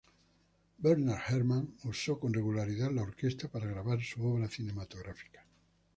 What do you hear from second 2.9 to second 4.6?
orquesta para grabar su obra